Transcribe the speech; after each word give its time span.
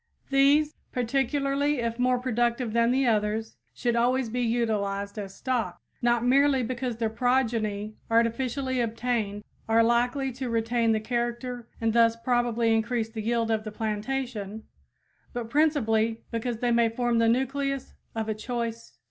These, 0.31 0.73
particularly 0.91 1.77
if 1.79 1.99
more 1.99 2.17
productive 2.17 2.73
than 2.73 2.89
the 2.89 3.05
others, 3.05 3.55
should 3.71 3.95
always 3.95 4.29
be 4.29 4.41
utilized 4.41 5.19
as 5.19 5.35
stock, 5.35 5.79
not 6.01 6.25
merely 6.25 6.63
because 6.63 6.97
their 6.97 7.07
progeny 7.11 7.97
artificially 8.09 8.81
obtained 8.81 9.43
are 9.69 9.83
likely 9.83 10.31
to 10.31 10.49
retain 10.49 10.91
the 10.91 10.99
character 10.99 11.67
and 11.79 11.93
thus 11.93 12.15
probably 12.15 12.73
increase 12.73 13.09
the 13.11 13.21
yield 13.21 13.51
of 13.51 13.63
the 13.63 13.71
plantation, 13.71 14.63
but 15.33 15.51
principally 15.51 16.23
because 16.31 16.61
they 16.61 16.71
may 16.71 16.89
form 16.89 17.19
the 17.19 17.29
nucleus 17.29 17.93
of 18.15 18.27
a 18.27 18.33
choice 18.33 18.85
strain. 18.93 18.97